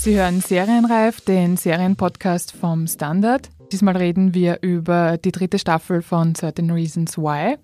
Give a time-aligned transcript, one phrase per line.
[0.00, 3.50] Sie hören Serienreif, den Serienpodcast vom Standard.
[3.70, 7.58] Diesmal reden wir über die dritte Staffel von Certain Reasons Why,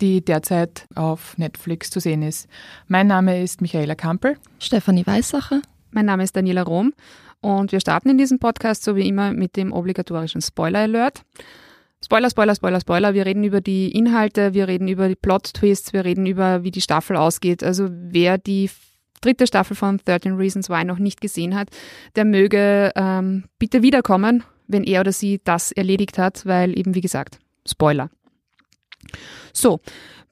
[0.00, 2.48] die derzeit auf Netflix zu sehen ist.
[2.88, 4.38] Mein Name ist Michaela Kampel.
[4.58, 5.60] Stefanie Weissacher.
[5.90, 6.94] Mein Name ist Daniela Rom
[7.42, 11.24] und wir starten in diesem Podcast so wie immer mit dem obligatorischen Spoiler-Alert.
[12.02, 13.12] Spoiler, Spoiler, Spoiler, Spoiler.
[13.12, 16.80] Wir reden über die Inhalte, wir reden über die Plot-Twists, wir reden über, wie die
[16.80, 17.62] Staffel ausgeht.
[17.62, 18.70] Also wer die
[19.20, 21.68] dritte Staffel von 13 Reasons Why noch nicht gesehen hat,
[22.14, 27.00] der möge ähm, bitte wiederkommen, wenn er oder sie das erledigt hat, weil eben, wie
[27.00, 28.10] gesagt, Spoiler.
[29.52, 29.80] So,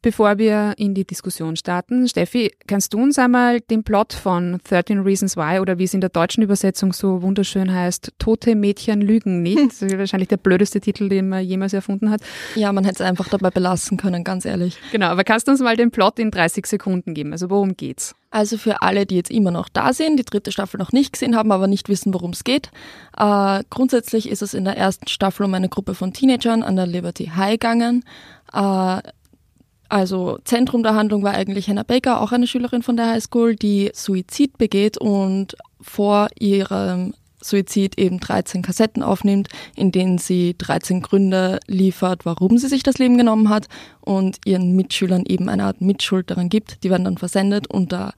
[0.04, 5.00] Bevor wir in die Diskussion starten, Steffi, kannst du uns einmal den Plot von 13
[5.00, 9.40] Reasons Why oder wie es in der deutschen Übersetzung so wunderschön heißt, Tote Mädchen lügen
[9.40, 12.20] nicht, das ist wahrscheinlich der blödeste Titel, den man jemals erfunden hat.
[12.54, 14.76] Ja, man hätte es einfach dabei belassen können, ganz ehrlich.
[14.92, 17.32] Genau, aber kannst du uns mal den Plot in 30 Sekunden geben?
[17.32, 18.14] Also worum geht's?
[18.30, 21.34] Also für alle, die jetzt immer noch da sind, die dritte Staffel noch nicht gesehen
[21.34, 22.70] haben, aber nicht wissen, worum es geht.
[23.16, 26.86] Äh, grundsätzlich ist es in der ersten Staffel um eine Gruppe von Teenagern an der
[26.86, 28.04] Liberty High gegangen.
[28.52, 29.00] Äh,
[29.88, 33.90] also Zentrum der Handlung war eigentlich Hannah Baker, auch eine Schülerin von der Highschool, die
[33.94, 41.60] Suizid begeht und vor ihrem Suizid eben 13 Kassetten aufnimmt, in denen sie 13 Gründe
[41.66, 43.68] liefert, warum sie sich das Leben genommen hat
[44.00, 46.82] und ihren Mitschülern eben eine Art Mitschuld daran gibt.
[46.82, 48.14] Die werden dann versendet unter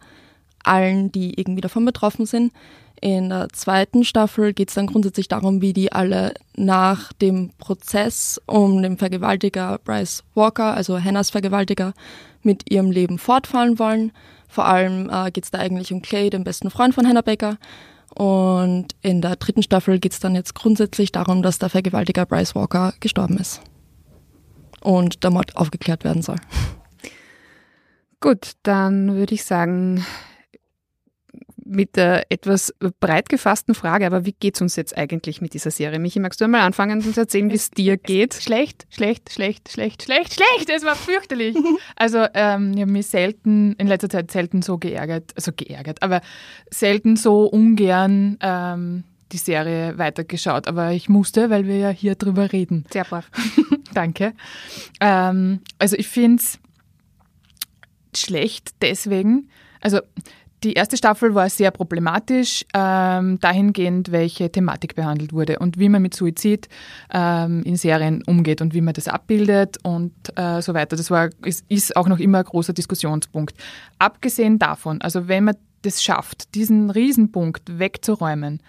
[0.63, 2.53] allen, die irgendwie davon betroffen sind.
[3.01, 8.41] In der zweiten Staffel geht es dann grundsätzlich darum, wie die alle nach dem Prozess
[8.47, 11.93] um den Vergewaltiger Bryce Walker, also Hannahs Vergewaltiger,
[12.43, 14.13] mit ihrem Leben fortfahren wollen.
[14.49, 17.59] Vor allem äh, geht es da eigentlich um Clay, den besten Freund von Hannah Baker.
[18.15, 22.55] Und in der dritten Staffel geht es dann jetzt grundsätzlich darum, dass der Vergewaltiger Bryce
[22.55, 23.61] Walker gestorben ist.
[24.81, 26.37] Und der Mord aufgeklärt werden soll.
[28.21, 30.07] Gut, dann würde ich sagen,
[31.67, 35.99] mit der etwas breit gefassten Frage, aber wie geht's uns jetzt eigentlich mit dieser Serie?
[35.99, 38.35] Michi, magst du einmal anfangen und erzählen, wie es dir geht?
[38.35, 40.71] Schlecht, schlecht, schlecht, schlecht, schlecht, schlecht.
[40.71, 41.57] Es war fürchterlich.
[41.97, 46.21] also ähm, ich habe mich selten, in letzter Zeit selten so geärgert, also geärgert, aber
[46.71, 50.69] selten so ungern ähm, die Serie weitergeschaut.
[50.69, 52.85] Aber ich musste, weil wir ja hier drüber reden.
[52.91, 53.31] Sehr brav.
[53.95, 54.35] Danke.
[55.01, 56.59] Ähm, also ich finde es
[58.15, 59.51] schlecht deswegen,
[59.81, 60.01] also
[60.63, 66.03] die erste Staffel war sehr problematisch, ähm, dahingehend, welche Thematik behandelt wurde und wie man
[66.03, 66.69] mit Suizid
[67.13, 70.97] ähm, in Serien umgeht und wie man das abbildet und äh, so weiter.
[70.97, 73.55] Das war, ist, ist auch noch immer ein großer Diskussionspunkt.
[73.99, 78.61] Abgesehen davon, also wenn man das schafft, diesen Riesenpunkt wegzuräumen,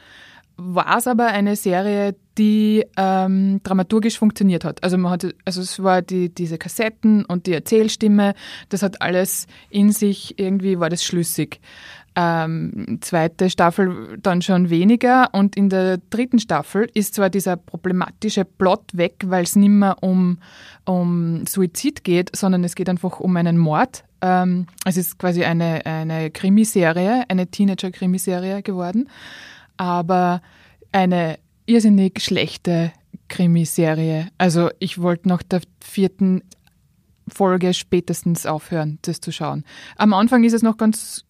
[0.57, 4.83] war es aber eine Serie, die ähm, dramaturgisch funktioniert hat.
[4.83, 8.33] Also man hatte, also es war die, diese Kassetten und die Erzählstimme,
[8.69, 11.59] das hat alles in sich, irgendwie war das schlüssig.
[12.15, 18.43] Ähm, zweite Staffel dann schon weniger und in der dritten Staffel ist zwar dieser problematische
[18.43, 20.39] Plot weg, weil es nicht mehr um,
[20.85, 24.03] um Suizid geht, sondern es geht einfach um einen Mord.
[24.21, 29.07] Ähm, es ist quasi eine, eine Krimiserie, eine Teenager-Krimiserie geworden
[29.77, 30.41] aber
[30.91, 32.91] eine irrsinnig schlechte
[33.27, 34.29] Krimiserie.
[34.37, 36.41] Also ich wollte nach der vierten
[37.27, 39.63] Folge spätestens aufhören, das zu schauen.
[39.97, 41.25] Am Anfang ist es noch ganz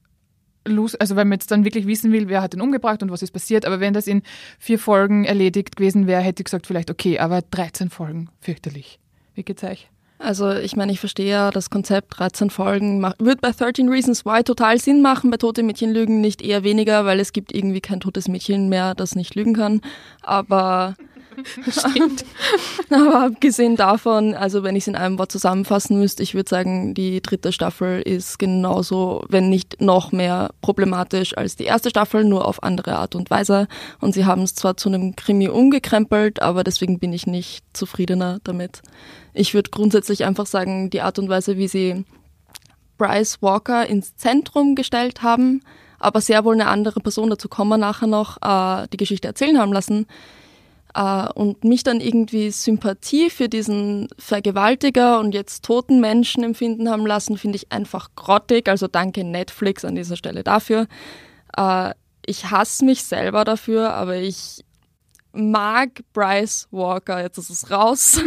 [0.65, 3.21] los, also wenn man jetzt dann wirklich wissen will, wer hat den umgebracht und was
[3.21, 4.21] ist passiert, aber wenn das in
[4.59, 8.99] vier Folgen erledigt gewesen wäre, hätte ich gesagt vielleicht okay, aber 13 Folgen, fürchterlich.
[9.33, 9.89] Wie geht's euch?
[10.19, 13.03] Also ich meine, ich verstehe ja das Konzept 13 Folgen.
[13.19, 17.05] Wird bei 13 Reasons Why total Sinn machen, bei Tote Mädchen lügen nicht eher weniger,
[17.05, 19.81] weil es gibt irgendwie kein totes Mädchen mehr, das nicht lügen kann.
[20.23, 20.95] Aber
[21.69, 22.25] Stimmt.
[22.89, 26.93] Aber abgesehen davon, also wenn ich es in einem Wort zusammenfassen müsste, ich würde sagen,
[26.93, 32.47] die dritte Staffel ist genauso, wenn nicht noch mehr problematisch als die erste Staffel, nur
[32.47, 33.67] auf andere Art und Weise.
[33.99, 38.39] Und sie haben es zwar zu einem Krimi umgekrempelt, aber deswegen bin ich nicht zufriedener
[38.43, 38.81] damit.
[39.33, 42.05] Ich würde grundsätzlich einfach sagen, die Art und Weise, wie sie
[42.97, 45.61] Bryce Walker ins Zentrum gestellt haben,
[45.99, 49.59] aber sehr wohl eine andere Person, dazu kommen wir nachher noch, äh, die Geschichte erzählen
[49.59, 50.07] haben lassen,
[51.35, 57.37] und mich dann irgendwie Sympathie für diesen Vergewaltiger und jetzt toten Menschen empfinden haben lassen,
[57.37, 58.67] finde ich einfach grottig.
[58.67, 60.87] Also danke Netflix an dieser Stelle dafür.
[61.55, 61.93] Äh,
[62.25, 64.65] ich hasse mich selber dafür, aber ich
[65.33, 67.21] mag Bryce Walker.
[67.21, 68.19] Jetzt ist es raus.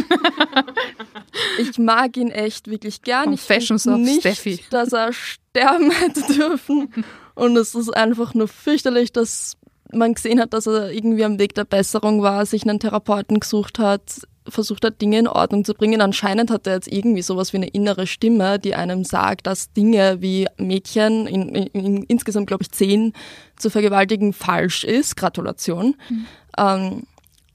[1.59, 3.25] ich mag ihn echt wirklich gern.
[3.25, 4.63] Confessions ich nicht, Steffi.
[4.69, 6.91] dass er sterben hätte dürfen.
[7.35, 9.57] Und es ist einfach nur fürchterlich, dass
[9.93, 13.79] man gesehen hat, dass er irgendwie am Weg der Besserung war, sich einen Therapeuten gesucht
[13.79, 14.21] hat.
[14.47, 16.01] versucht hat, Dinge in Ordnung zu bringen.
[16.01, 20.21] Anscheinend hat er jetzt irgendwie sowas wie eine innere Stimme, die einem sagt, dass Dinge
[20.21, 23.13] wie Mädchen, in, in, in insgesamt glaube ich zehn,
[23.55, 25.15] zu vergewaltigen falsch ist.
[25.15, 25.95] Gratulation.
[26.09, 26.25] Mhm.
[26.57, 27.03] Ähm,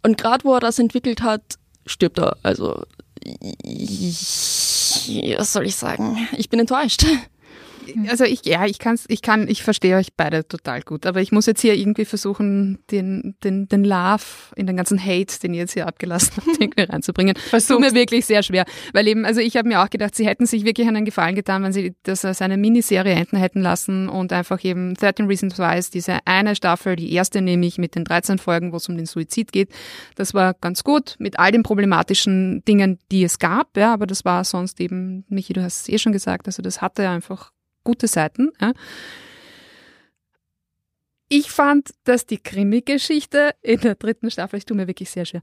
[0.03, 1.43] und gerade wo er das entwickelt hat,
[1.87, 2.37] stirbt er.
[2.43, 2.83] Also,
[5.37, 6.29] was soll ich sagen?
[6.37, 7.05] Ich bin enttäuscht.
[8.09, 11.33] Also ich, ja, ich kann's, ich kann, ich verstehe euch beide total gut, aber ich
[11.33, 14.25] muss jetzt hier irgendwie versuchen, den, den, den Love
[14.57, 17.37] in den ganzen Hate, den ihr jetzt hier abgelassen habt, irgendwie reinzubringen.
[17.51, 20.27] Das tut mir wirklich sehr schwer, weil eben, also ich habe mir auch gedacht, sie
[20.27, 24.09] hätten sich wirklich einen Gefallen getan, wenn sie das als eine Miniserie enden hätten lassen
[24.09, 28.39] und einfach eben 13 Reasons Why, diese eine Staffel, die erste nämlich mit den 13
[28.39, 29.71] Folgen, wo es um den Suizid geht,
[30.15, 34.25] das war ganz gut mit all den problematischen Dingen, die es gab, ja, aber das
[34.25, 37.53] war sonst eben, Michi, du hast es eh schon gesagt, also das hatte einfach
[37.87, 38.51] gute Seiten.
[38.61, 38.73] Ja.
[41.29, 45.41] Ich fand, dass die Krimi-Geschichte in der dritten Staffel, ich tue mir wirklich sehr schwer,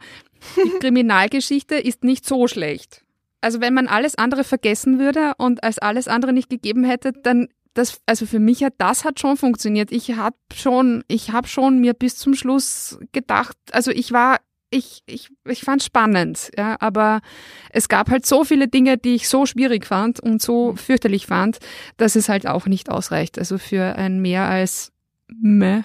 [0.55, 3.03] die Kriminalgeschichte ist nicht so schlecht.
[3.41, 7.49] Also wenn man alles andere vergessen würde und als alles andere nicht gegeben hätte, dann
[7.73, 9.91] das, also für mich hat das hat schon funktioniert.
[9.91, 14.39] Ich habe schon, ich habe schon mir bis zum Schluss gedacht, also ich war
[14.73, 17.21] ich, ich, ich fand spannend, ja, aber
[17.69, 20.77] es gab halt so viele Dinge, die ich so schwierig fand und so mhm.
[20.77, 21.59] fürchterlich fand,
[21.97, 23.37] dass es halt auch nicht ausreicht.
[23.37, 24.91] Also für ein mehr als
[25.27, 25.83] meh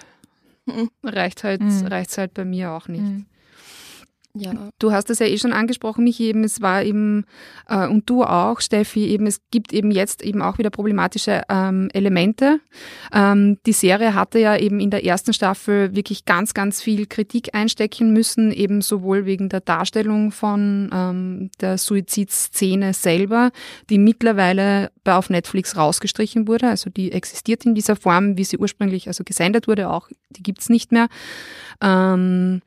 [0.66, 0.90] mhm.
[1.04, 1.86] reicht halt, mhm.
[1.86, 3.02] reicht's halt bei mir auch nicht.
[3.02, 3.26] Mhm.
[4.40, 4.52] Ja.
[4.78, 7.24] Du hast das ja eh schon angesprochen, mich eben, es war eben,
[7.68, 11.88] äh, und du auch, Steffi, eben, es gibt eben jetzt eben auch wieder problematische ähm,
[11.92, 12.60] Elemente.
[13.12, 17.54] Ähm, die Serie hatte ja eben in der ersten Staffel wirklich ganz, ganz viel Kritik
[17.54, 23.50] einstecken müssen, eben sowohl wegen der Darstellung von ähm, der Suizidszene selber,
[23.90, 28.58] die mittlerweile bei auf Netflix rausgestrichen wurde, also die existiert in dieser Form, wie sie
[28.58, 31.08] ursprünglich also gesendet wurde, auch die gibt's nicht mehr.
[31.82, 32.60] Ähm,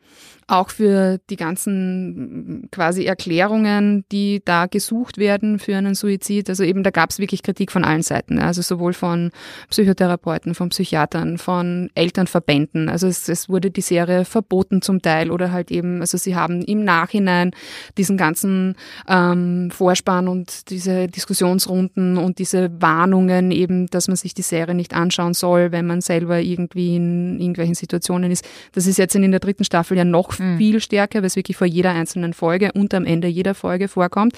[0.52, 6.50] auch für die ganzen quasi Erklärungen, die da gesucht werden für einen Suizid.
[6.50, 8.38] Also eben, da gab es wirklich Kritik von allen Seiten.
[8.38, 9.32] Also sowohl von
[9.70, 12.90] Psychotherapeuten, von Psychiatern, von Elternverbänden.
[12.90, 16.62] Also es, es wurde die Serie verboten zum Teil oder halt eben, also sie haben
[16.64, 17.52] im Nachhinein
[17.98, 18.76] diesen ganzen
[19.08, 24.94] ähm, Vorspann und diese Diskussionsrunden und diese Warnungen eben, dass man sich die Serie nicht
[24.94, 28.48] anschauen soll, wenn man selber irgendwie in irgendwelchen Situationen ist.
[28.74, 30.58] Das ist jetzt in der dritten Staffel ja noch mhm.
[30.58, 34.34] viel stärker, weil es wirklich vor jeder einzelnen Folge und am Ende jeder Folge vorkommt.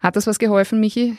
[0.00, 1.16] Hat das was geholfen, Michi?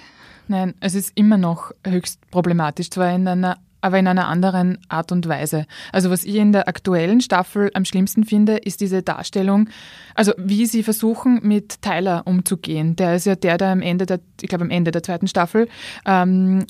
[0.47, 5.11] Nein, es ist immer noch höchst problematisch, zwar in einer aber in einer anderen Art
[5.11, 5.67] und Weise.
[5.91, 9.69] Also was ich in der aktuellen Staffel am schlimmsten finde, ist diese Darstellung,
[10.15, 12.95] also wie sie versuchen, mit Tyler umzugehen.
[12.95, 15.67] Der ist ja der, der am Ende der, ich glaube am Ende der zweiten Staffel,
[16.07, 16.65] ähm,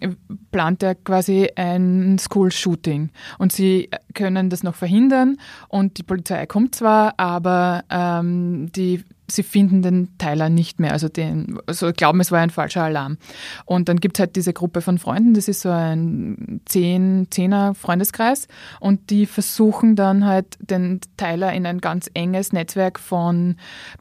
[0.52, 3.12] plant er quasi ein School-Shooting.
[3.38, 5.38] Und sie können das noch verhindern
[5.70, 10.92] und die Polizei kommt zwar, aber ähm, die sie finden den Teiler nicht mehr.
[10.92, 13.18] Also den, also glauben, es war ein falscher Alarm.
[13.66, 17.76] Und dann gibt es halt diese Gruppe von Freunden, das ist so ein zehn, zehner
[17.76, 18.48] Freundeskreis
[18.80, 23.56] und die versuchen dann halt den Teiler in ein ganz enges Netzwerk von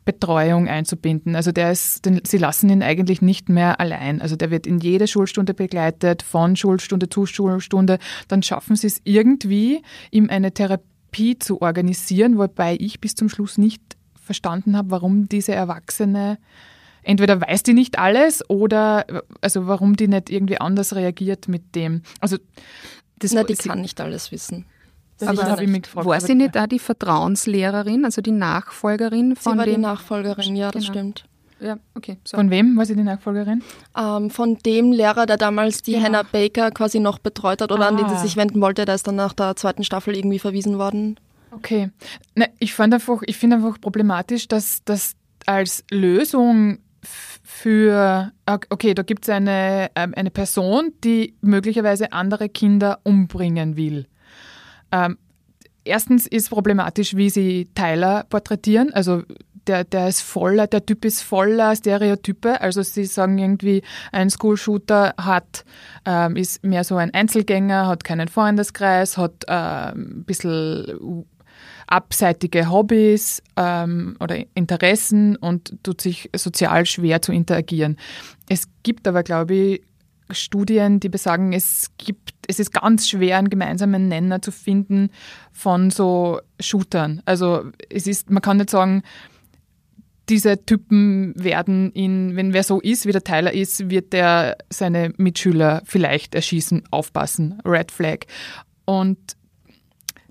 [0.05, 1.37] Betreuung einzubinden.
[1.37, 4.21] Also der ist, den, sie lassen ihn eigentlich nicht mehr allein.
[4.21, 7.99] Also der wird in jede Schulstunde begleitet, von Schulstunde zu Schulstunde.
[8.29, 13.59] Dann schaffen sie es irgendwie, ihm eine Therapie zu organisieren, wobei ich bis zum Schluss
[13.59, 13.83] nicht
[14.25, 16.39] verstanden habe, warum diese Erwachsene
[17.05, 19.05] entweder weiß die nicht alles oder
[19.41, 22.03] also warum die nicht irgendwie anders reagiert mit dem.
[22.21, 22.39] Also
[23.19, 24.67] das Na, die kann nicht alles wissen.
[25.19, 26.07] Das aber habe ich mich gefragt.
[26.07, 29.75] War sie nicht da die Vertrauenslehrerin, also die Nachfolgerin von sie war dem?
[29.75, 30.93] die Nachfolgerin, ja, das genau.
[30.93, 31.25] stimmt.
[31.61, 32.19] Ja, okay.
[32.25, 32.37] So.
[32.37, 33.63] Von wem war sie die Nachfolgerin?
[33.97, 36.05] Ähm, von dem Lehrer, der damals die genau.
[36.05, 37.89] Hannah Baker quasi noch betreut hat oder ah.
[37.89, 38.19] an den sie ah.
[38.19, 41.17] sich wenden wollte, der ist dann nach der zweiten Staffel irgendwie verwiesen worden.
[41.57, 41.91] Okay.
[42.35, 45.15] Ne, ich fand einfach, ich finde einfach problematisch, dass das
[45.47, 46.79] als Lösung
[47.43, 48.33] für,
[48.71, 54.07] okay, da gibt es eine, ähm, eine Person, die möglicherweise andere Kinder umbringen will.
[54.91, 55.19] Ähm,
[55.85, 58.93] erstens ist problematisch, wie sie Tyler porträtieren.
[58.93, 59.23] Also
[59.67, 62.61] der, der ist voller, der Typ ist voller Stereotype.
[62.61, 63.83] Also sie sagen irgendwie,
[64.13, 65.65] ein School-Shooter hat,
[66.05, 71.27] ähm, ist mehr so ein Einzelgänger, hat keinen Freundeskreis, hat ähm, ein bisschen
[71.87, 77.97] abseitige Hobbys ähm, oder Interessen und tut sich sozial schwer zu interagieren.
[78.49, 79.83] Es gibt aber, glaube ich,
[80.31, 85.11] Studien, die besagen, es gibt, es ist ganz schwer, einen gemeinsamen Nenner zu finden
[85.53, 87.23] von so Shootern.
[87.27, 89.03] Also es ist, man kann nicht sagen,
[90.31, 95.13] diese Typen werden ihn, wenn wer so ist, wie der Tyler ist, wird der seine
[95.19, 98.21] Mitschüler vielleicht erschießen, aufpassen, Red Flag.
[98.87, 99.19] Und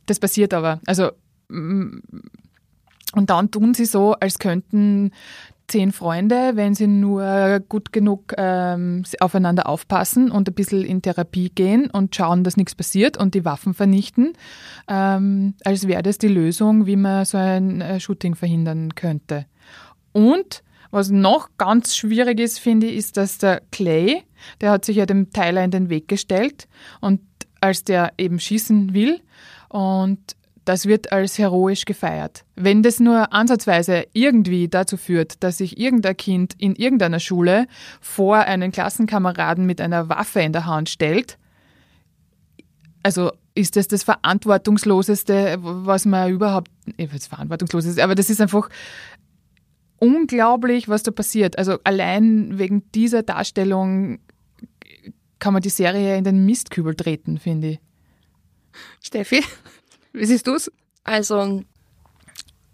[0.08, 0.80] das passiert aber.
[0.88, 1.12] Also
[1.54, 5.12] und dann tun sie so, als könnten
[5.68, 11.50] zehn Freunde, wenn sie nur gut genug ähm, aufeinander aufpassen und ein bisschen in Therapie
[11.50, 14.34] gehen und schauen, dass nichts passiert und die Waffen vernichten,
[14.88, 19.46] ähm, als wäre das die Lösung, wie man so ein äh, Shooting verhindern könnte.
[20.12, 24.24] Und was noch ganz schwierig ist, finde ich, ist, dass der Clay,
[24.62, 26.68] der hat sich ja dem Tyler in den Weg gestellt
[27.02, 27.22] und
[27.62, 29.22] als der eben schießen will
[29.70, 32.46] und das wird als heroisch gefeiert.
[32.56, 37.68] Wenn das nur ansatzweise irgendwie dazu führt, dass sich irgendein Kind in irgendeiner Schule
[38.02, 41.38] vor einen Klassenkameraden mit einer Waffe in der Hand stellt,
[43.04, 48.42] also ist das das Verantwortungsloseste, was man überhaupt, ich weiß, verantwortungslos ist, aber das ist
[48.42, 48.70] einfach
[50.00, 51.58] unglaublich, was da passiert.
[51.58, 54.20] Also allein wegen dieser Darstellung
[55.40, 57.80] kann man die Serie in den Mistkübel treten, finde ich.
[59.02, 59.44] Steffi?
[60.14, 60.72] Wie siehst du es?
[61.04, 61.64] Also,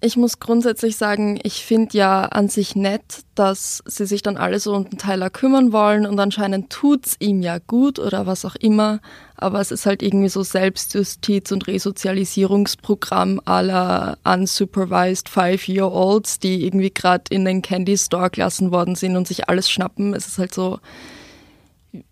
[0.01, 4.59] ich muss grundsätzlich sagen, ich finde ja an sich nett, dass sie sich dann alle
[4.59, 8.55] so um den Tyler kümmern wollen und anscheinend tut's ihm ja gut oder was auch
[8.55, 9.01] immer.
[9.35, 17.23] Aber es ist halt irgendwie so Selbstjustiz und Resozialisierungsprogramm aller unsupervised Five-Year-Olds, die irgendwie gerade
[17.29, 20.13] in den Candy Store gelassen worden sind und sich alles schnappen.
[20.13, 20.79] Es ist halt so,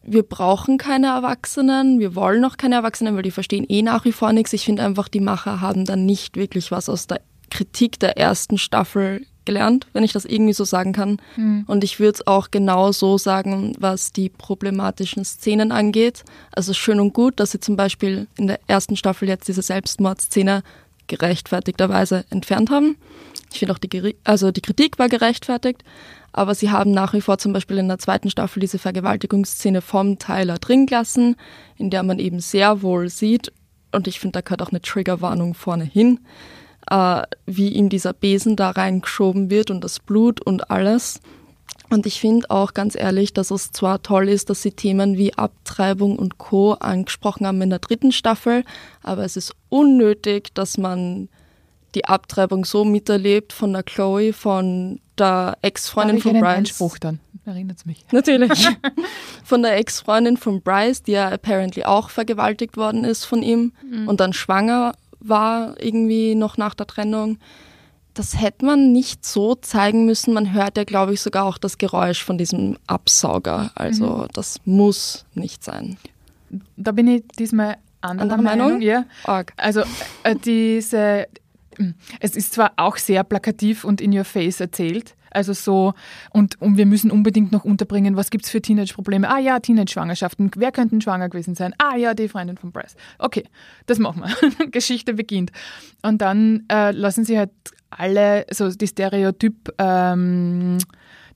[0.04, 4.12] wir brauchen keine Erwachsenen, wir wollen auch keine Erwachsenen, weil die verstehen eh nach wie
[4.12, 4.54] vor nichts.
[4.54, 8.58] Ich finde einfach, die Macher haben dann nicht wirklich was aus der Kritik der ersten
[8.58, 11.22] Staffel gelernt, wenn ich das irgendwie so sagen kann.
[11.38, 11.64] Mhm.
[11.68, 16.24] Und ich würde es auch genau so sagen, was die problematischen Szenen angeht.
[16.52, 20.64] Also schön und gut, dass sie zum Beispiel in der ersten Staffel jetzt diese Selbstmordszene
[21.08, 22.98] gerechtfertigterweise entfernt haben.
[23.52, 25.84] Ich finde auch die, also die Kritik war gerechtfertigt,
[26.34, 30.20] aber sie haben nach wie vor zum Beispiel in der zweiten Staffel diese Vergewaltigungsszene vom
[30.20, 31.36] Tyler drin gelassen,
[31.78, 33.52] in der man eben sehr wohl sieht,
[33.92, 36.20] und ich finde, da gehört auch eine Triggerwarnung vorne hin,
[36.90, 41.22] äh, wie ihm dieser Besen da reingeschoben wird und das Blut und alles.
[41.90, 45.34] Und ich finde auch ganz ehrlich, dass es zwar toll ist, dass sie Themen wie
[45.36, 46.74] Abtreibung und Co.
[46.74, 48.66] angesprochen haben in der dritten Staffel,
[49.04, 51.30] aber es ist unnötig, dass man
[51.98, 56.58] die Abtreibung so miterlebt von der Chloe, von der Ex-Freundin von Bryce.
[56.58, 58.06] Einspruch dann, erinnert mich.
[58.12, 58.68] Natürlich.
[59.44, 64.08] von der Ex-Freundin von Bryce, die ja apparently auch vergewaltigt worden ist von ihm mhm.
[64.08, 67.40] und dann schwanger war irgendwie noch nach der Trennung.
[68.14, 70.36] Das hätte man nicht so zeigen müssen.
[70.36, 73.72] Man hört ja, glaube ich, sogar auch das Geräusch von diesem Absauger.
[73.74, 74.28] Also mhm.
[74.34, 75.98] das muss nicht sein.
[76.76, 78.68] Da bin ich diesmal anderer Andere Meinung.
[78.80, 78.82] Meinung.
[78.82, 79.06] Ja.
[79.58, 79.82] Also
[80.24, 81.28] äh, diese
[82.20, 85.94] es ist zwar auch sehr plakativ und in your face erzählt, also so,
[86.32, 89.30] und, und wir müssen unbedingt noch unterbringen, was gibt es für Teenage-Probleme?
[89.30, 90.52] Ah ja, Teenage-Schwangerschaften.
[90.56, 91.74] Wer könnte schwanger gewesen sein?
[91.78, 92.96] Ah ja, die Freundin von Bryce.
[93.20, 93.44] Okay,
[93.86, 94.68] das machen wir.
[94.72, 95.52] Geschichte beginnt.
[96.02, 97.52] Und dann äh, lassen sie halt
[97.90, 100.78] alle, so die Stereotyp, ähm,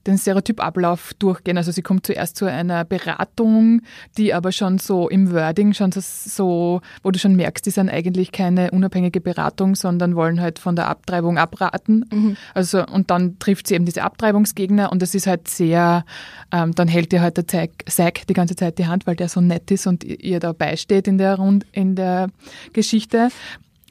[0.06, 1.56] den Stereotypablauf durchgehen.
[1.56, 3.82] Also sie kommt zuerst zu einer Beratung,
[4.16, 8.32] die aber schon so im Wording schon so, wo du schon merkst, die sind eigentlich
[8.32, 12.04] keine unabhängige Beratung, sondern wollen halt von der Abtreibung abraten.
[12.12, 12.36] Mhm.
[12.54, 16.04] Also und dann trifft sie eben diese Abtreibungsgegner und das ist halt sehr,
[16.52, 17.46] ähm, dann hält ihr halt der
[17.86, 21.08] Zack die ganze Zeit die Hand, weil der so nett ist und ihr da beisteht
[21.08, 22.28] in der Rund in der
[22.72, 23.28] Geschichte.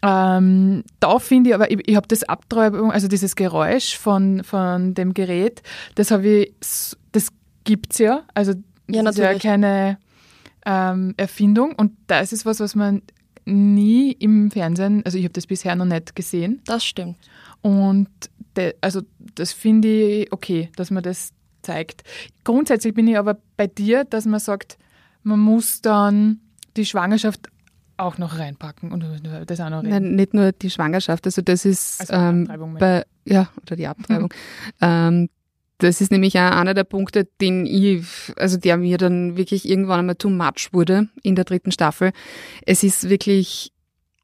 [0.03, 4.93] Ähm, da finde ich aber, ich, ich habe das Abtreibung, also dieses Geräusch von, von
[4.93, 5.62] dem Gerät,
[5.96, 6.53] das habe ich,
[7.12, 7.29] das
[7.63, 8.53] gibt's ja, also
[8.89, 10.00] ja, das ist ja keine
[10.65, 13.03] ähm, Erfindung und das ist was, was man
[13.46, 16.62] nie im Fernsehen, also ich habe das bisher noch nicht gesehen.
[16.65, 17.17] Das stimmt.
[17.62, 18.10] Und
[18.58, 19.01] de, also
[19.36, 21.31] das finde ich okay, dass man das
[21.62, 22.03] zeigt.
[22.43, 24.77] Grundsätzlich bin ich aber bei dir, dass man sagt,
[25.24, 26.39] man muss dann
[26.75, 27.50] die Schwangerschaft
[28.01, 29.05] auch noch reinpacken und
[29.48, 29.89] das auch noch reden.
[29.89, 34.34] Nein, nicht nur die Schwangerschaft, also das ist also ähm, bei, ja, oder die Abtreibung.
[34.81, 35.29] Ähm,
[35.77, 38.05] das ist nämlich auch einer der Punkte, den ich,
[38.36, 42.12] also der mir dann wirklich irgendwann einmal too much wurde in der dritten Staffel.
[42.67, 43.72] Es ist wirklich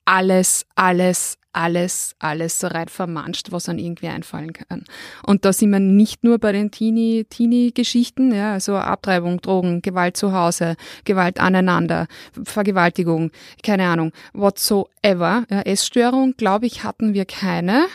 [0.06, 4.84] alles, alles, alles, alles so rein vermanscht, was an irgendwie einfallen kann.
[5.26, 10.34] Und da sind wir nicht nur bei den Teenie-Geschichten, ja, also Abtreibung, Drogen, Gewalt zu
[10.34, 12.06] Hause, Gewalt aneinander,
[12.44, 13.32] Vergewaltigung,
[13.64, 15.46] keine Ahnung, whatsoever.
[15.50, 17.88] Ja, Essstörung, glaube ich, hatten wir keine.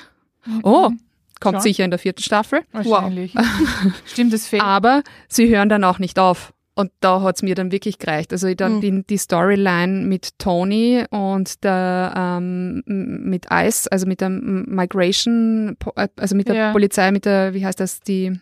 [0.45, 0.61] Mhm.
[0.65, 0.91] Oh,
[1.39, 1.63] kommt Schon?
[1.63, 2.63] sicher in der vierten Staffel.
[2.73, 3.37] Wahrscheinlich.
[3.37, 3.45] Wow.
[4.07, 4.63] Stimmt, das fehlt.
[4.63, 6.53] Aber sie hören dann auch nicht auf.
[6.75, 8.33] Und da hat's mir dann wirklich gereicht.
[8.33, 8.81] Also dann mhm.
[8.81, 15.77] die, die, Storyline mit Tony und der ähm, mit ICE, also mit der Migration,
[16.17, 16.73] also mit der ja.
[16.73, 18.39] Polizei, mit der, wie heißt das, die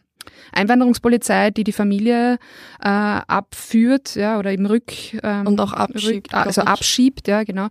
[0.53, 2.39] Einwanderungspolizei, die die Familie
[2.81, 7.69] äh, abführt, ja, oder im Rück ähm, und auch abschiebt, rück, also abschiebt, ja, genau.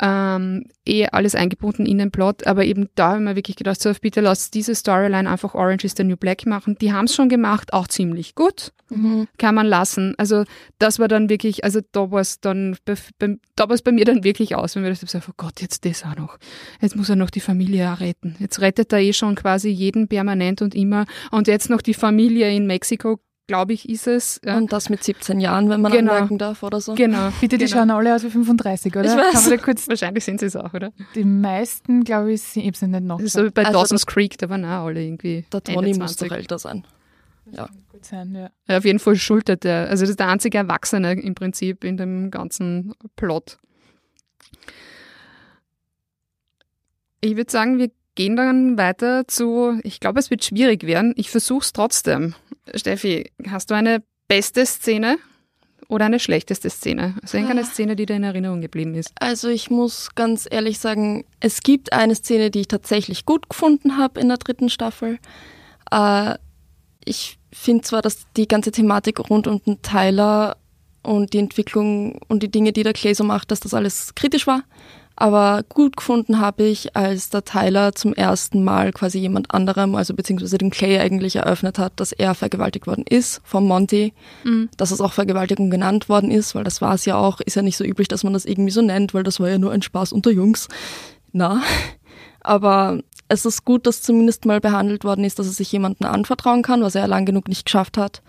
[0.00, 3.92] Ähm, eh alles eingebunden in den Plot, aber eben da haben wir wirklich gedacht, so
[4.00, 6.76] bitte lass diese Storyline einfach Orange is the New Black machen.
[6.80, 9.28] Die haben es schon gemacht, auch ziemlich gut, mhm.
[9.38, 10.14] kann man lassen.
[10.18, 10.44] Also
[10.78, 14.24] das war dann wirklich, also da war es dann, da war es bei mir dann
[14.24, 16.38] wirklich aus, wenn wir das so, oh Gott, jetzt das auch noch.
[16.80, 18.36] Jetzt muss er noch die Familie retten.
[18.38, 22.50] Jetzt rettet er eh schon quasi jeden permanent und immer und jetzt noch die Familie
[22.50, 23.20] in Mexiko
[23.52, 24.40] glaube ich, ist es.
[24.46, 24.56] Ja.
[24.56, 26.12] Und das mit 17 Jahren, wenn man genau.
[26.12, 26.94] anmerken darf oder so.
[26.94, 27.28] Genau.
[27.38, 27.76] Bitte, die genau.
[27.76, 29.04] schauen alle aus wie 35, oder?
[29.04, 29.50] Ich weiß.
[29.50, 30.90] Kann kurz Wahrscheinlich sind sie es auch, oder?
[31.14, 33.18] Die meisten, glaube ich, habe sie nicht noch.
[33.18, 35.44] Das ist so wie bei also Dawson's Creek, da waren auch alle irgendwie.
[35.52, 36.86] Der Tony muss doch älter sein.
[37.50, 37.68] Ja.
[37.90, 38.50] Gut sein, ja.
[38.68, 38.78] ja.
[38.78, 39.90] Auf jeden Fall schultert er.
[39.90, 43.58] Also das ist der einzige Erwachsene im Prinzip in dem ganzen Plot.
[47.20, 51.12] Ich würde sagen, wir gehen dann weiter zu, ich glaube, es wird schwierig werden.
[51.16, 52.34] Ich versuche es trotzdem.
[52.74, 55.18] Steffi, hast du eine beste Szene
[55.88, 57.16] oder eine schlechteste Szene?
[57.22, 59.12] Also irgendeine Szene, die dir in Erinnerung geblieben ist?
[59.20, 63.98] Also ich muss ganz ehrlich sagen, es gibt eine Szene, die ich tatsächlich gut gefunden
[63.98, 65.18] habe in der dritten Staffel.
[65.90, 66.36] Äh,
[67.04, 70.56] ich finde zwar, dass die ganze Thematik rund um den Tyler
[71.02, 74.46] und die Entwicklung und die Dinge, die der Clay so macht, dass das alles kritisch
[74.46, 74.62] war.
[75.16, 80.14] Aber gut gefunden habe ich, als der Tyler zum ersten Mal quasi jemand anderem, also
[80.14, 84.14] beziehungsweise den Clay eigentlich eröffnet hat, dass er vergewaltigt worden ist vom Monty,
[84.44, 84.70] mhm.
[84.76, 87.62] dass es auch Vergewaltigung genannt worden ist, weil das war es ja auch, ist ja
[87.62, 89.82] nicht so üblich, dass man das irgendwie so nennt, weil das war ja nur ein
[89.82, 90.68] Spaß unter Jungs.
[91.32, 91.62] Na,
[92.40, 96.62] aber es ist gut, dass zumindest mal behandelt worden ist, dass er sich jemandem anvertrauen
[96.62, 98.22] kann, was er lang genug nicht geschafft hat.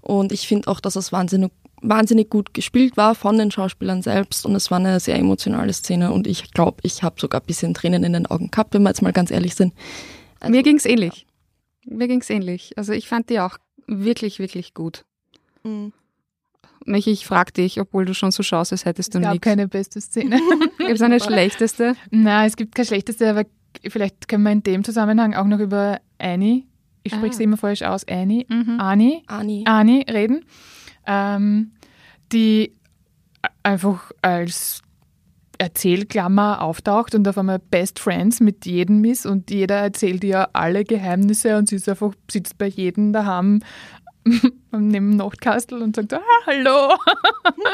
[0.00, 4.46] Und ich finde auch, dass es wahnsinnig wahnsinnig gut gespielt war von den Schauspielern selbst
[4.46, 7.74] und es war eine sehr emotionale Szene und ich glaube, ich habe sogar ein bisschen
[7.74, 9.74] Tränen in den Augen gehabt, wenn wir jetzt mal ganz ehrlich sind.
[10.40, 11.26] Also, Mir ging's ähnlich.
[11.84, 11.96] Ja.
[11.96, 12.72] Mir ging's ähnlich.
[12.76, 15.04] Also ich fand die auch wirklich, wirklich gut.
[15.64, 15.92] Mhm.
[16.84, 19.34] Michi, ich frag dich, obwohl du schon so schaust, als hättest du nichts.
[19.34, 20.40] Es gab keine beste Szene.
[20.78, 21.94] gibt es eine schlechteste?
[22.10, 23.44] Nein, es gibt keine schlechteste, aber
[23.88, 26.64] vielleicht können wir in dem Zusammenhang auch noch über Annie,
[27.04, 27.36] ich spreche ah.
[27.36, 28.78] sie immer falsch aus, Annie, mhm.
[28.78, 29.66] Annie, Annie.
[29.66, 30.44] Annie reden
[31.06, 31.72] ähm,
[32.32, 32.72] die
[33.62, 34.82] einfach als
[35.58, 40.84] Erzählklammer auftaucht und auf einmal Best Friends mit jedem ist und jeder erzählt ihr alle
[40.84, 43.60] Geheimnisse und sie ist einfach, sitzt bei jedem daheim
[44.72, 46.96] neben Nachtkastel und sagt, ah, hallo,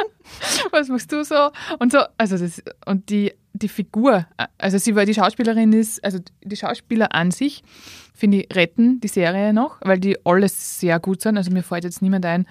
[0.70, 1.50] was machst du so?
[1.78, 4.26] Und so, also das, und die, die Figur,
[4.58, 7.62] also sie war die Schauspielerin ist, also die Schauspieler an sich,
[8.14, 11.36] finde ich, retten die Serie noch, weil die alles sehr gut sind.
[11.36, 12.46] Also mir fällt jetzt niemand ein,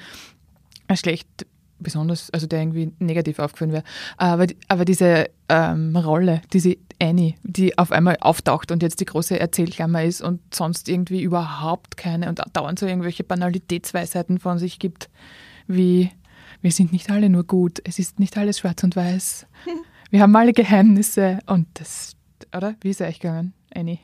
[0.95, 1.45] schlecht
[1.79, 3.83] besonders, also der irgendwie negativ aufgefallen wäre.
[4.17, 9.39] Aber, aber diese ähm, Rolle, diese Annie, die auf einmal auftaucht und jetzt die große
[9.39, 15.09] Erzählklammer ist und sonst irgendwie überhaupt keine und dauernd so irgendwelche Banalitätsweisheiten von sich gibt,
[15.67, 16.09] wie
[16.61, 19.45] wir sind nicht alle nur gut, es ist nicht alles schwarz und weiß.
[20.09, 22.15] Wir haben alle Geheimnisse und das,
[22.55, 22.75] oder?
[22.81, 23.99] Wie ist es euch gegangen, Annie?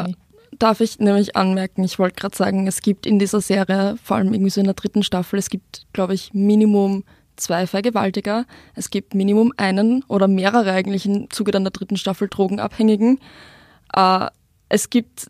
[0.00, 0.16] Annie?
[0.58, 4.32] Darf ich nämlich anmerken, ich wollte gerade sagen, es gibt in dieser Serie, vor allem
[4.32, 7.04] irgendwie so in der dritten Staffel, es gibt, glaube ich, Minimum
[7.36, 12.28] zwei Vergewaltiger, es gibt Minimum einen oder mehrere eigentlich im Zuge dann der dritten Staffel
[12.28, 13.18] Drogenabhängigen.
[13.94, 14.28] Äh,
[14.68, 15.28] es gibt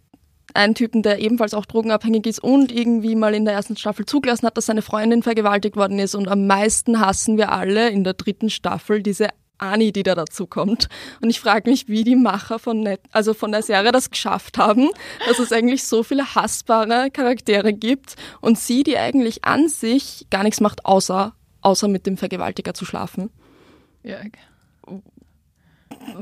[0.55, 4.47] einen Typen, der ebenfalls auch drogenabhängig ist und irgendwie mal in der ersten Staffel zugelassen
[4.47, 6.15] hat, dass seine Freundin vergewaltigt worden ist.
[6.15, 9.29] Und am meisten hassen wir alle in der dritten Staffel diese
[9.73, 10.89] Ani, die da dazu kommt.
[11.21, 14.59] Und ich frage mich, wie die Macher von, Net also von der Serie das geschafft
[14.59, 14.89] haben,
[15.27, 20.43] dass es eigentlich so viele hassbare Charaktere gibt und sie, die eigentlich an sich gar
[20.43, 23.31] nichts macht, außer, außer mit dem Vergewaltiger zu schlafen.
[24.03, 24.19] Ja.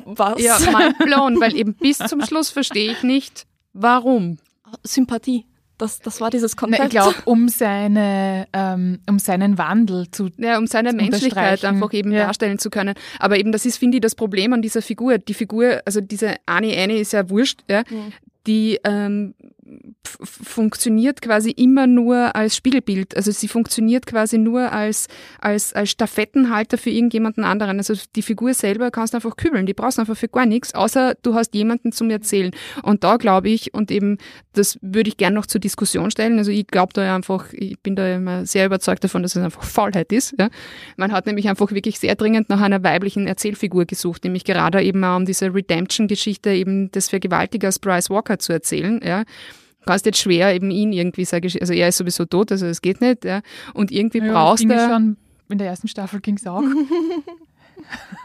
[0.04, 0.40] Was?
[0.40, 4.38] Ja, mind blown, weil eben bis zum Schluss verstehe ich nicht, warum.
[4.84, 5.46] Sympathie.
[5.82, 6.78] Das, das war dieses Konzept.
[6.78, 11.92] Na, ich glaube, um, seine, ähm, um seinen Wandel zu Ja, um seine Menschlichkeit einfach
[11.92, 12.26] eben ja.
[12.26, 12.94] darstellen zu können.
[13.18, 15.18] Aber eben, das ist, finde ich, das Problem an dieser Figur.
[15.18, 17.82] Die Figur, also diese Annie Annie ist ja wurscht, ja.
[17.90, 18.12] Mhm.
[18.46, 19.34] Die ähm,
[20.22, 23.16] funktioniert quasi immer nur als Spiegelbild.
[23.16, 25.08] Also sie funktioniert quasi nur als,
[25.40, 27.78] als, als Stafettenhalter für irgendjemanden anderen.
[27.78, 29.66] Also die Figur selber kannst du einfach kübeln.
[29.66, 32.52] Die brauchst du einfach für gar nichts, außer du hast jemanden zum Erzählen.
[32.82, 34.18] Und da glaube ich, und eben,
[34.52, 36.38] das würde ich gerne noch zur Diskussion stellen.
[36.38, 39.64] Also ich glaube da einfach, ich bin da immer sehr überzeugt davon, dass es einfach
[39.64, 40.34] Faulheit ist.
[40.38, 40.48] Ja.
[40.96, 45.02] Man hat nämlich einfach wirklich sehr dringend nach einer weiblichen Erzählfigur gesucht, nämlich gerade eben
[45.04, 49.00] auch um diese Redemption-Geschichte eben des Vergewaltigers Bryce Walker zu erzählen.
[49.04, 49.24] Ja
[49.86, 53.00] kannst jetzt schwer eben ihn irgendwie sagen, also er ist sowieso tot, also es geht
[53.00, 53.40] nicht, ja.
[53.74, 54.68] Und irgendwie ja, brauchst du.
[54.88, 55.16] schon
[55.48, 56.62] in der ersten Staffel ging es auch.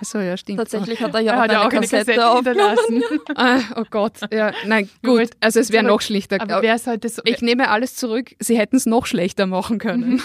[0.02, 0.60] So, ja, stimmt.
[0.60, 2.78] Tatsächlich hat er ja Er auch hat eine auch eine Kassette, Kassette aufgenommen.
[2.88, 3.04] hinterlassen.
[3.36, 5.30] Ah, oh Gott, ja, nein, gut.
[5.40, 6.40] Also es wäre noch schlechter.
[6.40, 7.22] Aber sollte so.
[7.26, 8.36] Ich nehme alles zurück.
[8.40, 10.22] Sie hätten es noch schlechter machen können.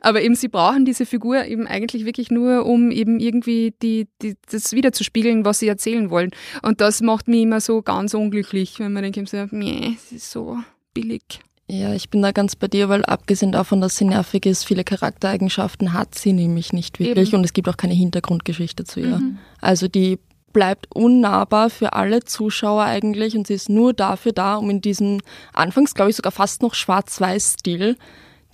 [0.00, 4.36] Aber eben, sie brauchen diese Figur eben eigentlich wirklich nur, um eben irgendwie die, die,
[4.50, 6.30] das wiederzuspiegeln, was sie erzählen wollen.
[6.62, 10.30] Und das macht mich immer so ganz unglücklich, wenn man denkt, so, nee, es ist
[10.30, 10.58] so
[10.92, 11.40] billig.
[11.66, 14.84] Ja, ich bin da ganz bei dir, weil abgesehen davon, dass sie nervig ist, viele
[14.84, 17.38] Charaktereigenschaften hat sie nämlich nicht wirklich Eben.
[17.38, 19.18] und es gibt auch keine Hintergrundgeschichte zu ihr.
[19.18, 19.38] Mhm.
[19.62, 20.18] Also die
[20.52, 25.20] bleibt unnahbar für alle Zuschauer eigentlich und sie ist nur dafür da, um in diesem
[25.52, 27.96] anfangs, glaube ich, sogar fast noch Schwarz-Weiß-Stil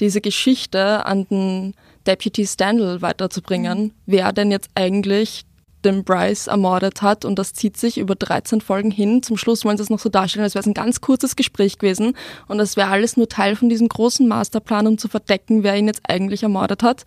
[0.00, 1.74] diese Geschichte an den
[2.06, 5.44] Deputy Standel weiterzubringen, wer denn jetzt eigentlich
[5.84, 9.22] den Bryce ermordet hat und das zieht sich über 13 Folgen hin.
[9.22, 11.78] Zum Schluss wollen sie es noch so darstellen, als wäre es ein ganz kurzes Gespräch
[11.78, 12.16] gewesen
[12.48, 15.86] und das wäre alles nur Teil von diesem großen Masterplan, um zu verdecken, wer ihn
[15.86, 17.04] jetzt eigentlich ermordet hat.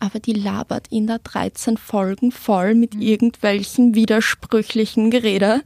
[0.00, 5.62] Aber die labert ihn da 13 Folgen voll mit irgendwelchen widersprüchlichen Gerede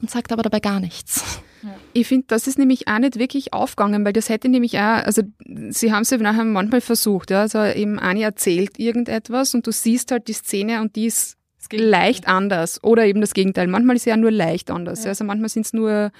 [0.00, 1.40] und sagt aber dabei gar nichts.
[1.92, 5.22] Ich finde, das ist nämlich auch nicht wirklich aufgegangen, weil das hätte nämlich auch, also
[5.70, 9.72] sie haben es ja nachher manchmal versucht, ja, also eben Ani erzählt irgendetwas und du
[9.72, 11.36] siehst halt die Szene und die ist
[11.72, 12.82] leicht anders.
[12.84, 13.66] Oder eben das Gegenteil.
[13.68, 15.10] Manchmal ist sie ja nur leicht anders, ja.
[15.10, 16.10] also manchmal sind es nur,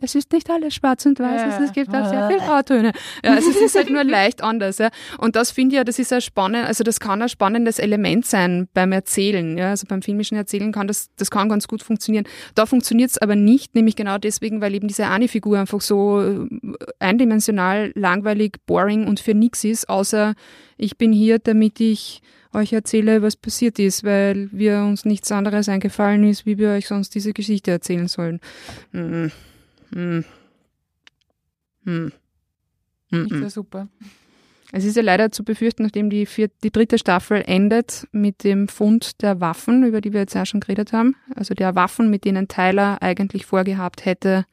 [0.00, 1.62] es ist nicht alles schwarz und weiß, Ja.
[1.62, 2.92] es, gibt auch sehr viele Grautöne.
[3.24, 4.78] Ja, also es ist halt nur leicht anders.
[4.78, 4.90] Ja.
[5.18, 8.24] Und das finde ich ja, das ist ein spannend, also das kann ein spannendes Element
[8.26, 9.58] sein beim Erzählen.
[9.58, 9.70] Ja.
[9.70, 12.24] Also beim filmischen Erzählen kann das, das kann ganz gut funktionieren.
[12.54, 16.48] Da funktioniert es aber nicht, nämlich genau deswegen, weil eben diese Ani-Figur einfach so äh,
[16.98, 20.34] eindimensional, langweilig, boring und für nix ist, außer
[20.78, 22.22] ich bin hier, damit ich
[22.54, 26.86] euch erzähle, was passiert ist, weil wir uns nichts anderes eingefallen ist, wie wir euch
[26.86, 28.40] sonst diese Geschichte erzählen sollen.
[28.92, 29.30] Hm.
[29.94, 30.24] Hm.
[31.84, 32.12] Hm.
[33.10, 33.22] Hm.
[33.24, 33.88] Nicht so super.
[34.74, 38.68] Es ist ja leider zu befürchten, nachdem die, vierte, die dritte Staffel endet mit dem
[38.68, 41.14] Fund der Waffen, über die wir jetzt ja schon geredet haben.
[41.36, 44.46] Also der Waffen, mit denen Tyler eigentlich vorgehabt hätte,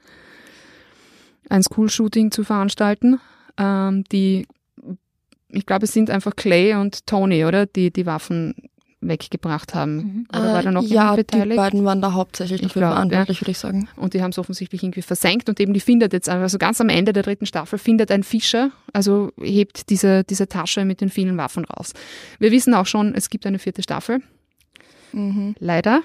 [1.49, 3.21] ein School-Shooting zu veranstalten.
[3.57, 4.45] Ähm, die,
[5.47, 7.65] ich glaube, es sind einfach Clay und Tony, oder?
[7.65, 8.68] Die die Waffen
[9.01, 9.95] weggebracht haben.
[9.95, 10.27] Mhm.
[10.33, 11.57] Oder war da noch Äh, ja, jemand die beteiligt?
[11.57, 13.87] beiden waren da hauptsächlich Ich dafür glaub, verantwortlich, würde ich sagen.
[13.95, 16.89] Und die haben es offensichtlich irgendwie versenkt und eben die findet jetzt, also ganz am
[16.89, 21.37] Ende der dritten Staffel, findet ein Fischer, also hebt diese, diese Tasche mit den vielen
[21.37, 21.93] Waffen raus.
[22.39, 24.21] Wir wissen auch schon, es gibt eine vierte Staffel.
[25.13, 25.55] Mhm.
[25.59, 26.01] Leider,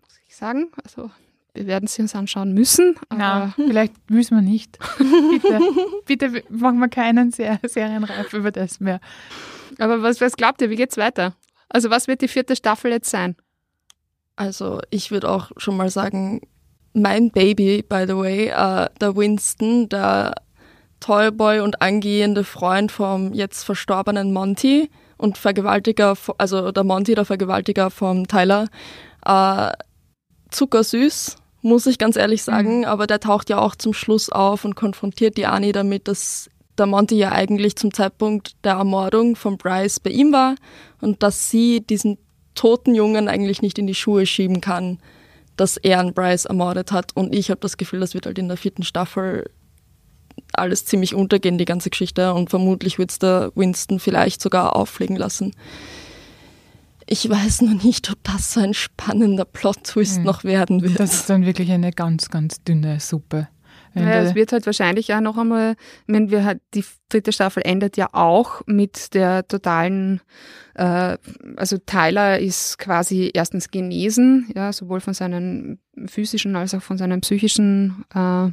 [0.00, 0.68] muss ich sagen.
[0.84, 1.10] Also
[1.54, 2.94] wir werden sie uns anschauen müssen.
[3.14, 4.78] Na, vielleicht müssen wir nicht.
[5.42, 5.60] bitte,
[6.06, 9.00] bitte machen wir keinen Ser Serienreif über das mehr.
[9.78, 11.34] Aber was, was glaubt ihr, wie geht's weiter?
[11.68, 13.36] Also was wird die vierte Staffel jetzt sein?
[14.36, 16.40] Also ich würde auch schon mal sagen,
[16.92, 20.34] mein Baby, by the way, äh, der Winston, der
[21.00, 27.90] Toyboy und angehende Freund vom jetzt verstorbenen Monty und Vergewaltiger, also der Monty, der Vergewaltiger
[27.90, 28.68] vom Tyler,
[29.24, 29.72] äh,
[30.50, 34.76] zuckersüß, muss ich ganz ehrlich sagen, aber der taucht ja auch zum Schluss auf und
[34.76, 40.00] konfrontiert die Annie damit, dass der Monty ja eigentlich zum Zeitpunkt der Ermordung von Bryce
[40.00, 40.54] bei ihm war
[41.00, 42.18] und dass sie diesen
[42.54, 44.98] toten Jungen eigentlich nicht in die Schuhe schieben kann,
[45.56, 47.14] dass er einen Bryce ermordet hat.
[47.14, 49.50] Und ich habe das Gefühl, das wird halt in der vierten Staffel
[50.52, 52.34] alles ziemlich untergehen, die ganze Geschichte.
[52.34, 55.52] Und vermutlich wird es der Winston vielleicht sogar auffliegen lassen.
[57.08, 60.24] Ich weiß nur nicht, ob das so ein spannender Plot-Twist Hm.
[60.24, 60.98] noch werden wird.
[60.98, 63.48] Das ist dann wirklich eine ganz, ganz dünne Suppe.
[63.96, 65.74] Wenn Naja, der- es wird halt wahrscheinlich auch noch einmal,
[66.06, 70.20] meine, wir halt, die dritte Staffel endet ja auch mit der totalen,
[70.74, 71.16] äh,
[71.56, 77.22] also Tyler ist quasi erstens genesen, ja, sowohl von seinen physischen als auch von seinen
[77.22, 78.50] psychischen äh,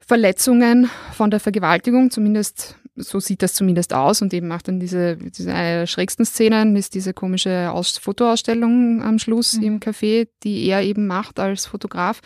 [0.00, 5.16] Verletzungen von der Vergewaltigung, zumindest so sieht das zumindest aus und eben macht dann diese,
[5.16, 9.62] diese eine der schrägsten Szenen ist diese komische Aus Fotoausstellung am Schluss Mhm.
[9.62, 12.20] im Café, die er eben macht als Fotograf.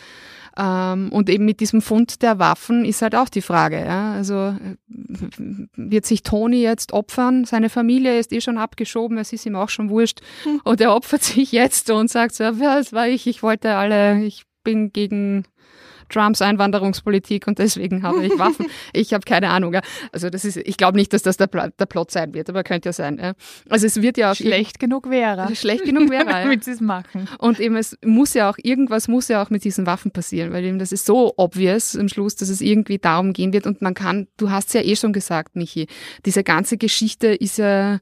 [0.57, 3.83] Ähm, und eben mit diesem Fund der Waffen ist halt auch die Frage.
[3.83, 4.13] Ja?
[4.13, 4.55] Also
[4.87, 7.45] wird sich Tony jetzt opfern?
[7.45, 10.21] Seine Familie ist eh schon abgeschoben, es ist ihm auch schon wurscht.
[10.63, 14.23] Und er opfert sich jetzt und sagt so, ja, das war ich, ich wollte alle,
[14.23, 15.45] ich bin gegen
[16.09, 18.67] Trumps Einwanderungspolitik und deswegen habe ich Waffen.
[18.93, 19.73] Ich habe keine Ahnung.
[19.73, 19.81] Ja.
[20.11, 22.63] Also das ist, ich glaube nicht, dass das der, Pla- der Plot sein wird, aber
[22.63, 23.19] könnte ja sein.
[23.21, 23.33] Ja.
[23.69, 25.53] Also es wird ja auch schlecht genug wäre.
[25.55, 26.25] schlecht genug wäre.
[26.25, 27.27] damit sie es machen.
[27.39, 30.63] Und eben es muss ja auch, irgendwas muss ja auch mit diesen Waffen passieren, weil
[30.63, 33.93] eben das ist so obvious am Schluss, dass es irgendwie darum gehen wird und man
[33.93, 35.87] kann, du hast es ja eh schon gesagt, Michi,
[36.25, 37.99] diese ganze Geschichte ist ja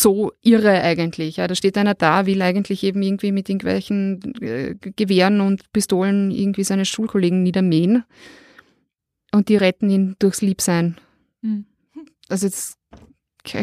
[0.00, 1.36] so irre eigentlich.
[1.36, 6.30] Ja, da steht einer da, will eigentlich eben irgendwie mit irgendwelchen äh, Gewehren und Pistolen
[6.30, 8.04] irgendwie seine Schulkollegen niedermähen
[9.32, 10.96] und die retten ihn durchs Liebsein.
[11.42, 11.66] Hm.
[12.28, 12.78] Also jetzt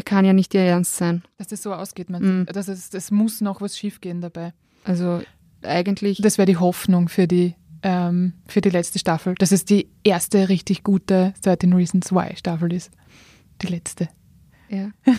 [0.06, 1.24] kann ja nicht ihr Ernst sein.
[1.38, 2.42] Dass das so ausgeht, man.
[2.42, 2.46] Mhm.
[2.48, 4.54] Das, ist, das muss noch was schiefgehen dabei.
[4.84, 5.22] Also
[5.62, 6.20] eigentlich.
[6.22, 10.50] Das wäre die Hoffnung für die, ähm, für die letzte Staffel, dass es die erste
[10.50, 12.92] richtig gute 13 Reasons Why Staffel ist.
[13.62, 14.10] Die letzte.
[14.70, 14.92] ja.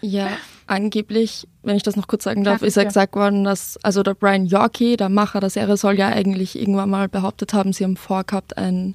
[0.00, 2.88] Ja, angeblich, wenn ich das noch kurz sagen darf, Ja, ist ja ja.
[2.88, 6.90] gesagt worden, dass, also der Brian Yorkie, der Macher der Serie, soll ja eigentlich irgendwann
[6.90, 8.94] mal behauptet haben, sie haben vorgehabt, ein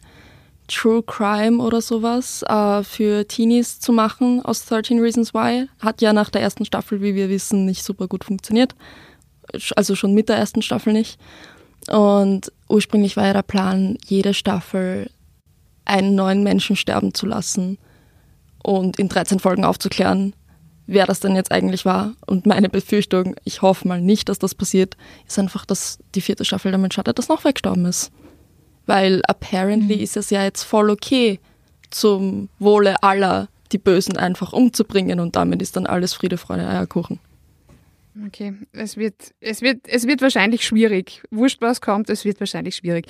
[0.67, 5.67] True Crime oder sowas äh, für Teenies zu machen aus 13 Reasons Why.
[5.79, 8.75] Hat ja nach der ersten Staffel, wie wir wissen, nicht super gut funktioniert.
[9.75, 11.19] Also schon mit der ersten Staffel nicht.
[11.87, 15.09] Und ursprünglich war ja der Plan, jede Staffel
[15.85, 17.79] einen neuen Menschen sterben zu lassen
[18.61, 20.33] und in 13 Folgen aufzuklären,
[20.89, 22.13] wer das denn jetzt eigentlich war.
[22.25, 24.97] Und meine Befürchtung, ich hoffe mal nicht, dass das passiert,
[25.27, 28.11] ist einfach, dass die vierte Staffel damit startet, dass noch weggestorben ist.
[28.85, 31.39] Weil apparently ist es ja jetzt voll okay,
[31.91, 37.19] zum Wohle aller die Bösen einfach umzubringen und damit ist dann alles Friede, Freude, Eierkuchen.
[38.27, 41.21] Okay, es wird, es, wird, es wird wahrscheinlich schwierig.
[41.29, 43.05] Wurscht, was kommt, es wird wahrscheinlich schwierig.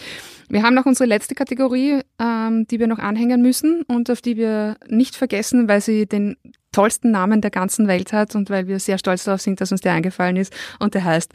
[0.50, 4.38] Wir haben noch unsere letzte Kategorie, ähm, die wir noch anhängen müssen und auf die
[4.38, 6.38] wir nicht vergessen, weil sie den
[6.72, 9.82] tollsten Namen der ganzen Welt hat und weil wir sehr stolz darauf sind, dass uns
[9.82, 10.54] der eingefallen ist.
[10.80, 11.34] Und der heißt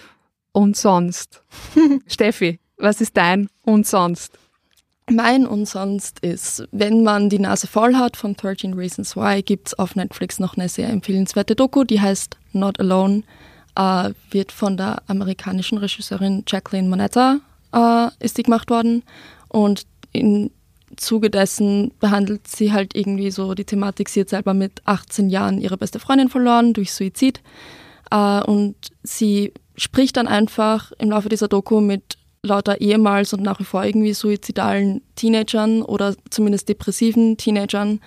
[0.53, 1.43] Und sonst.
[2.07, 4.39] Steffi, was ist dein Und sonst?
[5.11, 9.75] Mein und sonst ist, wenn man die Nase voll hat von 13 Reasons Why, gibt's
[9.75, 13.23] auf Netflix noch eine sehr empfehlenswerte Doku, die heißt Not Alone,
[13.77, 17.41] äh, wird von der amerikanischen Regisseurin Jacqueline Monetta
[17.73, 19.03] äh, ist die gemacht worden.
[19.49, 20.51] Und im
[20.97, 25.61] Zuge dessen behandelt sie halt irgendwie so die Thematik, sie hat selber mit 18 Jahren
[25.61, 27.41] ihre beste Freundin verloren durch Suizid.
[28.11, 33.59] Äh, und sie spricht dann einfach im Laufe dieser Doku mit lauter ehemals und nach
[33.59, 38.01] wie vor irgendwie suizidalen Teenagern oder zumindest depressiven Teenagern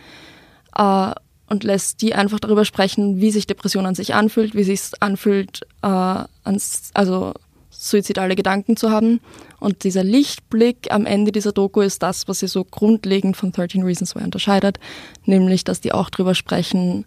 [0.76, 1.12] äh,
[1.48, 5.62] und lässt die einfach darüber sprechen, wie sich Depression an sich anfühlt, wie sich anfühlt,
[5.82, 7.34] äh, ans, also
[7.70, 9.22] suizidale Gedanken zu haben.
[9.60, 13.84] Und dieser Lichtblick am Ende dieser Doku ist das, was sie so grundlegend von 13
[13.84, 14.80] Reasons Why unterscheidet,
[15.26, 17.06] nämlich, dass die auch darüber sprechen,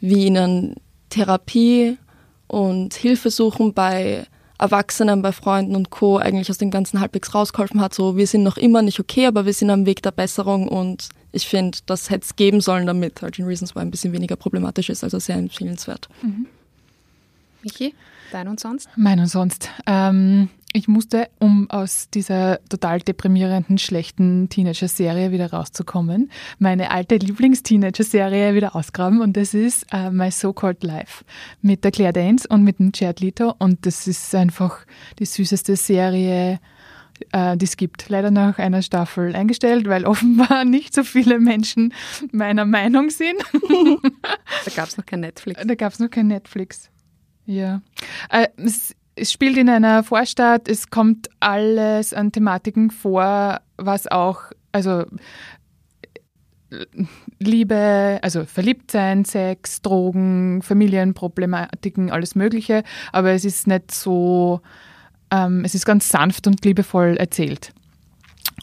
[0.00, 0.76] wie ihnen
[1.10, 1.98] Therapie
[2.46, 4.26] und Hilfe suchen bei
[4.58, 6.18] Erwachsenen, bei Freunden und Co.
[6.18, 7.94] eigentlich aus dem Ganzen halbwegs rausgeholfen hat.
[7.94, 11.08] So, wir sind noch immer nicht okay, aber wir sind am Weg der Besserung und
[11.32, 14.88] ich finde, das hätte es geben sollen, damit 13 Reasons Why ein bisschen weniger problematisch
[14.90, 16.08] ist, also sehr empfehlenswert.
[17.62, 17.94] Michi,
[18.30, 18.88] dein Und sonst?
[18.96, 19.70] Mein und sonst.
[19.86, 28.54] Ähm, ich musste, um aus dieser total deprimierenden, schlechten Teenager-Serie wieder rauszukommen, meine alte Lieblings-Teenager-Serie
[28.54, 31.24] wieder ausgraben und das ist äh, My So-Called Life
[31.62, 34.84] mit der Claire Danes und mit dem Jared Leto und das ist einfach
[35.20, 36.58] die süßeste Serie,
[37.30, 38.08] äh, die es gibt.
[38.08, 41.94] Leider nach einer Staffel eingestellt, weil offenbar nicht so viele Menschen
[42.32, 43.40] meiner Meinung sind.
[44.64, 45.60] Da gab es noch kein Netflix.
[45.64, 46.90] Da gab es noch kein Netflix.
[47.46, 47.82] Ja.
[48.30, 54.42] Äh, es, es spielt in einer Vorstadt, es kommt alles an Thematiken vor, was auch,
[54.72, 55.04] also
[57.38, 64.60] Liebe, also Verliebtsein, Sex, Drogen, Familienproblematiken, alles Mögliche, aber es ist nicht so,
[65.30, 67.72] ähm, es ist ganz sanft und liebevoll erzählt.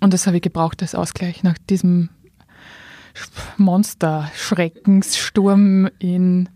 [0.01, 2.09] Und das habe ich gebraucht als Ausgleich nach diesem
[3.57, 6.49] Monster-Schreckenssturm in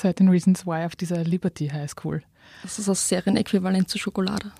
[0.00, 2.22] 13 Reasons Why auf dieser Liberty High School.
[2.62, 4.52] Das ist das Serienäquivalent zu Schokolade.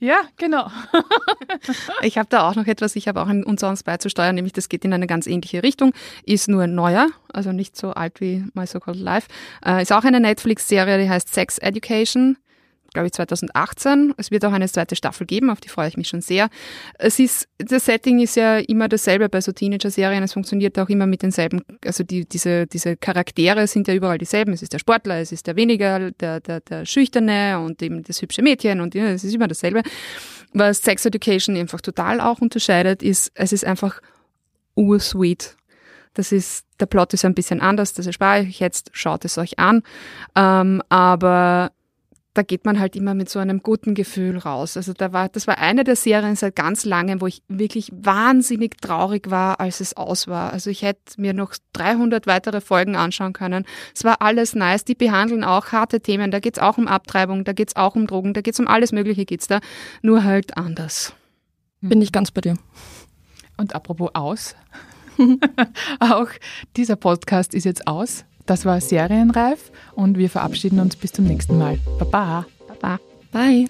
[0.00, 0.70] Ja, genau.
[2.02, 4.68] Ich habe da auch noch etwas, ich habe auch ein Und sonst beizusteuern, nämlich das
[4.68, 8.66] geht in eine ganz ähnliche Richtung, ist nur neuer, also nicht so alt wie My
[8.66, 9.28] So-Called Life.
[9.64, 12.36] Äh, ist auch eine Netflix-Serie, die heißt Sex Education,
[12.94, 14.14] glaube ich 2018.
[14.16, 16.48] Es wird auch eine zweite Staffel geben, auf die freue ich mich schon sehr.
[16.98, 21.06] Es ist, das Setting ist ja immer dasselbe bei so Teenager-Serien, es funktioniert auch immer
[21.06, 24.52] mit denselben, also die, diese, diese Charaktere sind ja überall dieselben.
[24.54, 28.22] Es ist der Sportler, es ist der weniger, der, der, der Schüchterne und eben das
[28.22, 29.82] hübsche Mädchen und ja, es ist immer dasselbe.
[30.54, 34.00] Was Sex Education einfach total auch unterscheidet, ist, es ist einfach
[34.76, 35.56] ursweet.
[36.14, 39.58] Das ist, der Plot ist ein bisschen anders, das erspare ich jetzt, schaut es euch
[39.58, 39.82] an.
[40.36, 41.72] Ähm, aber
[42.34, 44.76] da geht man halt immer mit so einem guten Gefühl raus.
[44.76, 48.80] Also da war, das war eine der Serien seit ganz langem, wo ich wirklich wahnsinnig
[48.80, 50.52] traurig war, als es aus war.
[50.52, 53.64] Also ich hätte mir noch 300 weitere Folgen anschauen können.
[53.94, 54.84] Es war alles nice.
[54.84, 56.32] Die behandeln auch harte Themen.
[56.32, 59.24] Da geht's auch um Abtreibung, da geht's auch um Drogen, da geht's um alles Mögliche
[59.24, 59.60] geht's da.
[60.02, 61.14] Nur halt anders.
[61.80, 62.56] Bin ich ganz bei dir.
[63.56, 64.56] Und apropos aus,
[66.00, 66.28] auch
[66.76, 68.24] dieser Podcast ist jetzt aus.
[68.46, 71.78] Das war Serienreif und wir verabschieden uns bis zum nächsten Mal.
[71.98, 72.46] Baba.
[72.68, 72.98] Baba.
[73.32, 73.66] Bye.